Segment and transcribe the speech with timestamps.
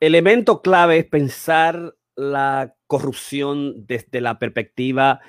[0.00, 5.20] elemento clave es pensar la corrupción desde la perspectiva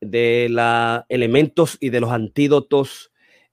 [0.00, 3.12] de los elementos y de los antídotos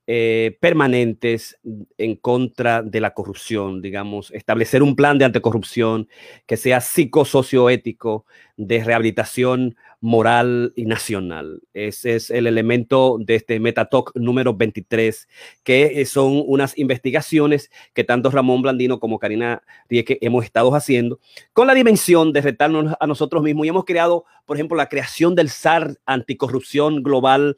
[0.09, 1.59] eh, permanentes
[1.97, 6.07] en contra de la corrupción, digamos, establecer un plan de anticorrupción
[6.45, 8.25] que sea psicosocioético,
[8.55, 11.61] de rehabilitación moral y nacional.
[11.73, 15.27] Ese es el elemento de este Metatalk número 23,
[15.63, 21.19] que son unas investigaciones que tanto Ramón Blandino como Karina Rieke hemos estado haciendo
[21.53, 25.35] con la dimensión de retarnos a nosotros mismos y hemos creado, por ejemplo, la creación
[25.35, 27.57] del SAR anticorrupción global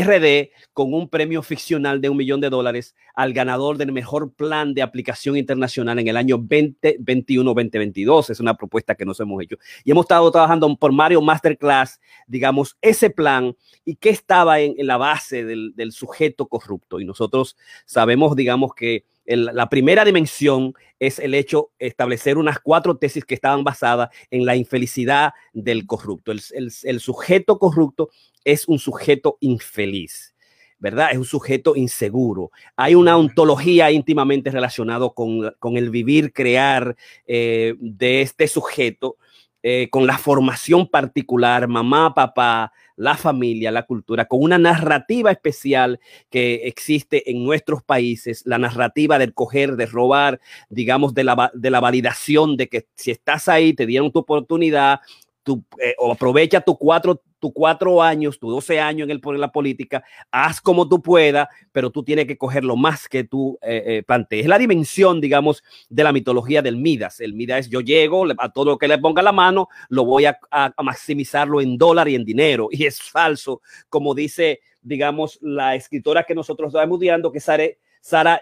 [0.00, 4.74] RD con un premio ficcional de un millón de dólares al ganador del mejor plan
[4.74, 8.30] de aplicación internacional en el año 2021-2022.
[8.30, 9.56] Es una propuesta que nos hemos hecho.
[9.84, 14.96] Y hemos estado trabajando por Mario Masterclass, digamos, ese plan y qué estaba en, la
[14.96, 17.00] base del, sujeto corrupto.
[17.00, 22.96] Y nosotros sabemos, digamos, que la primera dimensión es el hecho de establecer unas cuatro
[22.96, 26.32] tesis que estaban basadas en la infelicidad del corrupto.
[26.32, 28.10] el sujeto corrupto
[28.44, 30.34] es un sujeto infeliz,
[30.78, 31.10] ¿verdad?
[31.12, 32.50] Es un sujeto inseguro.
[32.76, 36.94] Hay una ontología íntimamente relacionada con, el vivir, crear
[37.26, 39.16] eh, de este sujeto,
[39.62, 46.00] eh, con la formación particular, mamá, papá, la familia, la cultura, con una narrativa especial
[46.30, 51.70] que existe en nuestros países, la narrativa del coger, de robar, digamos, de la, de
[51.70, 55.00] la validación de que si estás ahí, te dieron tu oportunidad,
[55.46, 60.62] eh, o aprovecha tu cuatro tus cuatro años, tus doce años en, la política, haz
[60.62, 64.44] como tú puedas, pero tú tienes que coger lo más que tú eh, eh, plantees.
[64.44, 67.20] Es la dimensión, digamos, de la mitología del Midas.
[67.20, 70.24] El Midas es yo llego a todo lo que le ponga la mano, lo voy
[70.24, 70.38] a,
[70.82, 72.68] maximizarlo en dólar y en dinero.
[72.70, 73.60] Y es falso,
[73.90, 77.66] como dice, digamos, la escritora que nosotros estamos estudiando, que es Sara,
[78.00, 78.40] Sara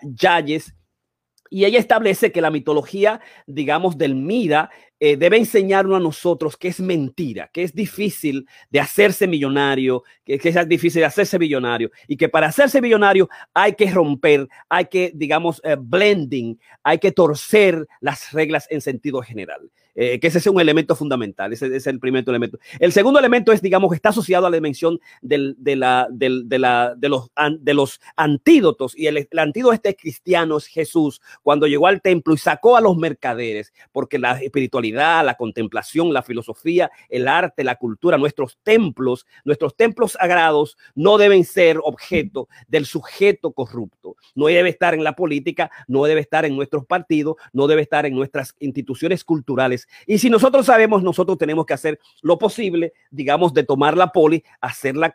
[1.53, 4.71] y ella establece que la mitología, digamos, del Mida
[5.05, 10.35] eh, debe enseñarnos a nosotros que es mentira, que es difícil de hacerse millonario, que,
[10.41, 15.11] es difícil de hacerse millonario y que para hacerse millonario hay que romper, hay que,
[15.13, 19.73] digamos, eh, blending, hay que torcer las reglas en sentido general.
[19.95, 22.59] Eh, que ese es un elemento fundamental, ese, es el primer elemento.
[22.79, 26.95] El segundo elemento es, digamos, está asociado a la dimensión del, de, la, de, la,
[26.97, 27.31] de, los,
[27.61, 32.35] de los antídotos, y el, el antídoto este cristiano es Jesús, cuando llegó al templo
[32.35, 34.83] y sacó a los mercaderes, porque la espiritualidad
[35.23, 41.45] la contemplación, la filosofía, el arte, la cultura, nuestros templos, nuestros templos sagrados no deben
[41.45, 44.17] ser objeto del sujeto corrupto.
[44.35, 48.07] No debe estar en la política, no debe estar en nuestros partidos, no debe estar
[48.07, 49.82] en nuestras instituciones culturales.
[50.07, 54.45] Y si nosotros sabemos, nosotros tenemos que hacer lo posible, digamos, de tomar la poli,
[54.61, 55.15] hacer la,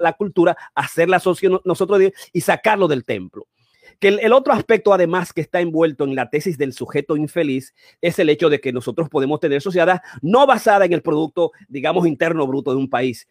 [0.00, 2.00] la, cultura, hacer la socio nosotros
[2.32, 3.46] y sacarlo del templo.
[3.98, 8.18] Que el, otro aspecto, además, que está envuelto en la tesis del sujeto infeliz es
[8.18, 12.46] el hecho de que nosotros podemos tener sociedad no basada en el producto, digamos, interno
[12.46, 13.26] bruto de un país,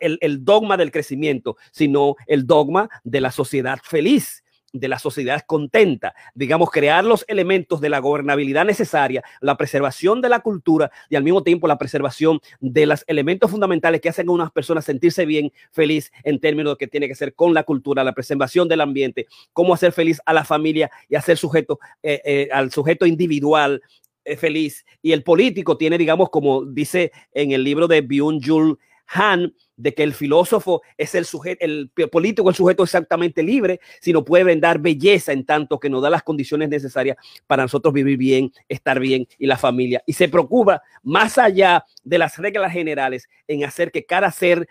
[0.00, 5.42] el, el dogma del crecimiento, sino el dogma de la sociedad feliz de la sociedad
[5.46, 11.16] contenta, digamos, crear los elementos de la gobernabilidad necesaria, la preservación de la cultura y
[11.16, 15.24] al mismo tiempo la preservación de los elementos fundamentales que hacen a unas personas sentirse
[15.26, 18.80] bien, feliz en términos de que tiene que ser con la cultura, la preservación del
[18.80, 23.82] ambiente, cómo hacer feliz a la familia y hacer sujeto, eh, eh, al sujeto individual
[24.24, 24.84] eh, feliz.
[25.00, 30.02] Y el político tiene, digamos, como dice en el libro de Byung-Jul Han, de que
[30.02, 35.32] el filósofo es el sujeto, el político, el sujeto exactamente libre, sino puede brindar belleza
[35.32, 37.16] en tanto que nos da las condiciones necesarias
[37.46, 40.02] para nosotros vivir bien, estar bien y la familia.
[40.04, 44.68] Y se preocupa más allá de las reglas generales en hacer que cada ser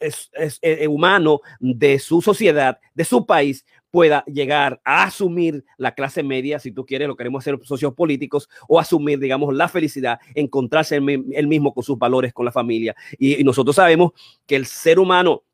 [0.00, 6.58] eh, humano de su sociedad, de su país, pueda llegar a asumir la clase media,
[6.58, 11.46] si tú quieres, lo queremos hacer socios políticos, o asumir, digamos, la felicidad, encontrarse él
[11.46, 12.96] mismo con sus valores, con la familia.
[13.18, 14.12] y nosotros sabemos
[14.46, 15.44] que el ser humano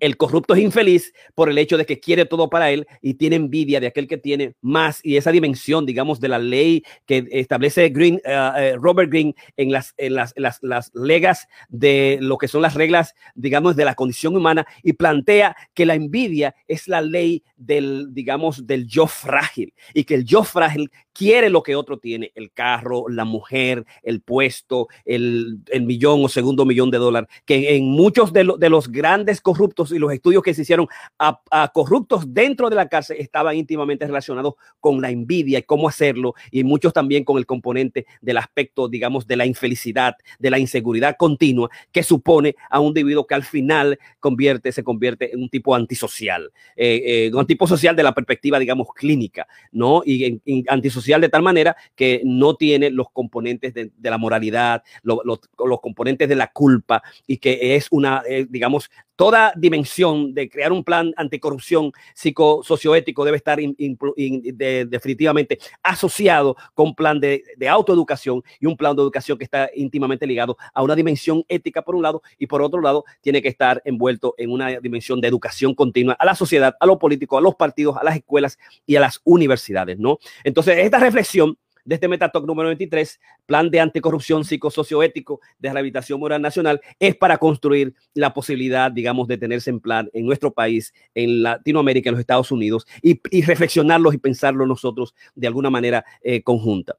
[0.00, 3.36] el corrupto es infeliz por el hecho de que quiere todo para él y tiene
[3.36, 7.88] envidia de aquel que tiene más y esa dimensión, digamos, de la ley que establece
[7.90, 12.62] Green, eh, eh, Robert Green en las, en las, las, legas de lo que son
[12.62, 17.42] las reglas, digamos, de la condición humana y plantea que la envidia es la ley
[17.56, 22.32] del, digamos, del yo frágil y que el yo frágil quiere lo que otro tiene,
[22.34, 27.86] el carro, la mujer, el puesto, el, millón o segundo millón de dólares, que en
[27.86, 30.86] muchos de, de los grandes corruptos y los estudios que se hicieron
[31.18, 31.40] a,
[31.72, 36.64] corruptos dentro de la cárcel estaban íntimamente relacionados con la envidia y cómo hacerlo, y
[36.64, 41.68] muchos también con el componente del aspecto, digamos, de la infelicidad, de la inseguridad continua
[41.92, 46.52] que supone a un individuo que al final convierte, se convierte en un tipo antisocial,
[46.76, 50.02] eh, eh, un tipo social de la perspectiva, digamos, clínica, ¿no?
[50.04, 55.80] Y antisocial social de tal manera que no tiene los componentes de, la moralidad, los
[55.82, 60.84] componentes de la culpa y que es una, eh, digamos, toda dimensión de crear un
[60.84, 68.94] plan anticorrupción psicosocioético debe estar definitivamente asociado con un plan de, autoeducación y un plan
[68.94, 72.62] de educación que está íntimamente ligado a una dimensión ética por un lado y por
[72.62, 76.76] otro lado tiene que estar envuelto en una dimensión de educación continua a la sociedad,
[76.78, 80.18] a los políticos, a los partidos, a las escuelas y a las universidades, ¿no?
[80.44, 86.40] Entonces, esta reflexión de este Metatalk número 23, Plan de Anticorrupción Psicosocioético de Rehabilitación Moral
[86.40, 91.42] Nacional, es para construir la posibilidad, digamos, de tenerse en plan en nuestro país, en
[91.42, 96.96] Latinoamérica, en los Estados Unidos, y, reflexionarlos y pensarlo nosotros de alguna manera eh, conjunta.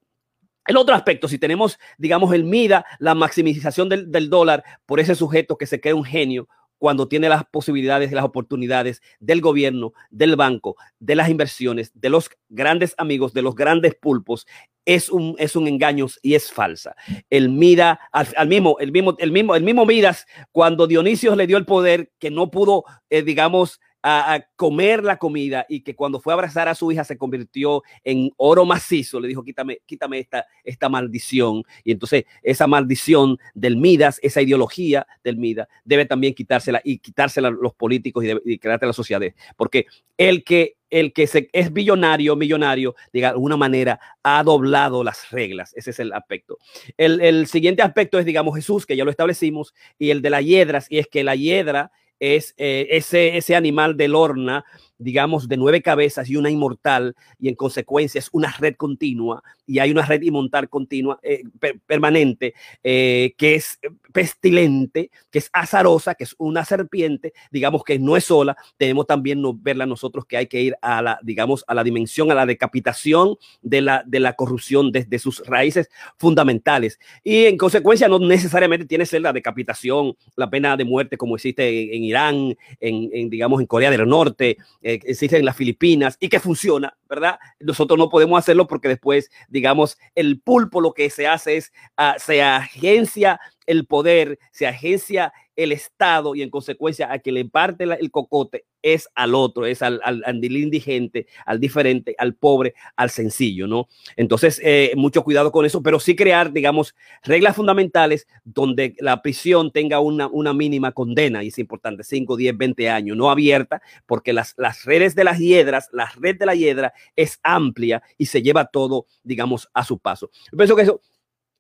[0.67, 5.13] El otro aspecto, si tenemos, digamos, el MIDA, la maximización del, del, dólar por ese
[5.13, 6.47] sujeto que se cree un genio
[6.85, 12.11] cuando tiene las posibilidades y las oportunidades del gobierno, del banco, de las inversiones, de
[12.11, 14.45] los grandes amigos, de los grandes pulpos,
[14.85, 16.95] es un, es un engaño y es falsa.
[17.31, 21.57] El Mida, al, mismo, el mismo, el mismo, el mismo Midas, cuando Dionisio le dio
[21.57, 26.31] el poder que no pudo, eh, digamos, a, comer la comida y que cuando fue
[26.31, 30.45] a abrazar a su hija se convirtió en oro macizo, le dijo, quítame, quítame esta,
[30.63, 31.63] esta maldición.
[31.83, 37.49] Y entonces esa maldición del Midas, esa ideología del Midas, debe también quitársela y quitársela
[37.49, 39.21] los políticos y, y crearte la sociedad.
[39.57, 39.87] Porque
[40.17, 45.73] el que el que es billonario, millonario, de alguna manera ha doblado las reglas.
[45.75, 46.57] Ese es el aspecto.
[46.95, 50.45] El, el, siguiente aspecto es, digamos, Jesús, que ya lo establecimos, y el de las
[50.45, 54.65] hiedras, y es que la hiedra es eh, ese, ese animal de lorna
[54.97, 59.79] digamos, de nueve cabezas y una inmortal, y en consecuencia es una red continua, y
[59.79, 61.43] hay una red inmortal continua, eh,
[61.85, 62.53] permanente,
[62.83, 63.79] eh, que es
[64.15, 69.41] pestilente, que es azarosa, que es una serpiente, digamos que no es sola, tenemos también
[69.41, 72.45] no verla nosotros que hay que ir a la, digamos, a la dimensión, a la
[72.45, 76.97] decapitación de la, de la corrupción desde sus raíces fundamentales.
[77.25, 81.35] Y en consecuencia no necesariamente tiene que ser la decapitación, la pena de muerte como
[81.35, 86.29] existe en, Irán, en, digamos, en Corea del Norte, eh, existe en las Filipinas y
[86.29, 87.37] que funciona, ¿verdad?
[87.59, 92.17] Nosotros no podemos hacerlo porque después, digamos, el pulpo lo que se hace es, uh,
[92.17, 97.85] se agencia el poder, se agencia el Estado y en consecuencia a que le parte
[97.85, 103.65] el cocote es al otro, es al, al, indigente, al diferente, al pobre, al sencillo,
[103.65, 103.87] ¿no?
[104.15, 109.71] Entonces, eh, mucho cuidado con eso, pero sí crear, digamos, reglas fundamentales donde la prisión
[109.71, 114.33] tenga una, una mínima condena, y es importante, 5, 10, 20 años, no abierta, porque
[114.33, 118.43] las, las redes de las hiedras, la red de la hiedra es amplia y se
[118.43, 120.29] lleva todo, digamos, a su paso.
[120.51, 121.01] Yo pienso que eso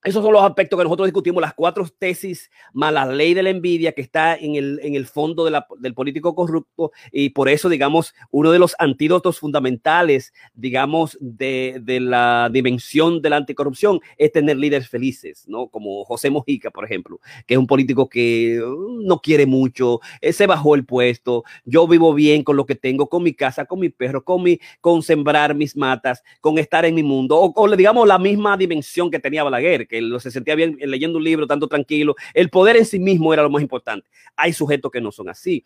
[0.05, 3.49] esos son los aspectos que nosotros discutimos, las cuatro tesis más la ley de la
[3.49, 7.49] envidia que está en el, en el fondo de la, del político corrupto y por
[7.49, 13.99] eso, digamos, uno de los antídotos fundamentales, digamos, de, de la dimensión de la anticorrupción
[14.17, 15.69] es tener líderes felices, ¿no?
[15.69, 20.45] Como José Mojica, por ejemplo, que es un político que uh, no quiere mucho, se
[20.45, 23.89] bajó el puesto, yo vivo bien con lo que tengo, con mi casa, con mi
[23.89, 28.07] perro, con, mi, con sembrar mis matas, con estar en mi mundo, o, o digamos
[28.07, 31.67] la misma dimensión que tenía Balaguer, que él se sentía bien leyendo un libro, tanto
[31.67, 32.15] tranquilo.
[32.33, 34.09] El poder en sí mismo era lo más importante.
[34.35, 35.65] Hay sujetos que no son así,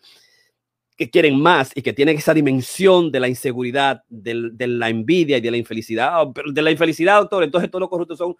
[0.96, 5.40] que quieren más y que tienen esa dimensión de la inseguridad, de, la envidia y
[5.40, 6.10] de la infelicidad.
[6.12, 8.36] Ah, de la infelicidad, doctor, entonces todos los corruptos son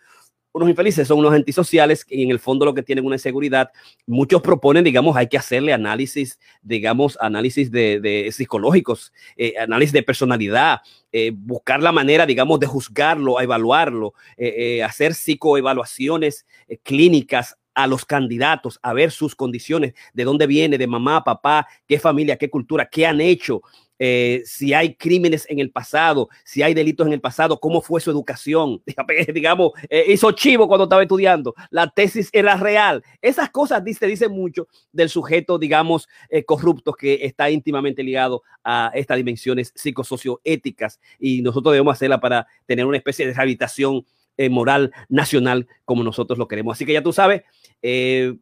[0.53, 3.71] unos infelices, son unos antisociales y en el fondo lo que tienen una inseguridad.
[4.07, 10.81] Muchos proponen, digamos, hay que hacerle análisis, digamos, análisis de, psicológicos, eh, análisis de personalidad,
[11.13, 16.47] eh, buscar la manera, digamos, de juzgarlo, evaluarlo, eh, hacer psicoevaluaciones
[16.83, 21.99] clínicas a los candidatos, a ver sus condiciones, de dónde viene, de mamá, papá, qué
[21.99, 23.63] familia, qué cultura, qué han hecho,
[24.03, 28.01] eh, si hay crímenes en el pasado, si hay delitos en el pasado, cómo fue
[28.01, 28.83] su educación.
[29.35, 33.05] Digamos, eh, hizo chivo cuando estaba estudiando, la tesis era real.
[33.21, 38.91] Esas cosas dice, dice mucho del sujeto, digamos, eh, corrupto que está íntimamente ligado a
[38.95, 44.07] estas dimensiones psicosocioéticas y nosotros debemos hacerla para tener una especie de rehabilitación
[44.49, 46.75] moral nacional como nosotros lo queremos.
[46.75, 47.43] Así que ya tú sabes,
[47.83, 48.35] eh,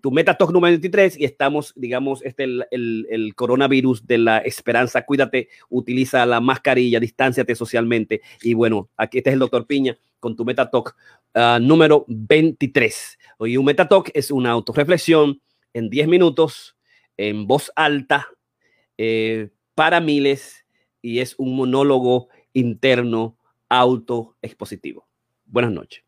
[0.00, 5.04] tu MetaTalk número 23 y estamos, digamos, este el, el, coronavirus de la esperanza.
[5.04, 8.20] Cuídate, utiliza la mascarilla, distánciate socialmente.
[8.42, 10.96] Y bueno, aquí este es el doctor Piña con tu MetaTalk
[11.34, 13.18] uh, número 23.
[13.38, 15.40] Hoy un MetaTalk es una autorreflexión
[15.72, 16.76] en 10 minutos,
[17.16, 18.26] en voz alta,
[18.96, 20.64] eh, para miles,
[21.00, 25.06] y es un monólogo interno autoexpositivo.
[25.46, 26.07] Buenas noches.